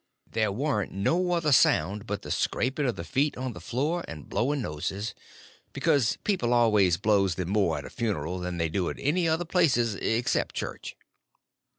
[0.31, 4.27] There warn't no other sound but the scraping of the feet on the floor and
[4.27, 9.45] blowing noses—because people always blows them more at a funeral than they do at other
[9.45, 10.97] places except church.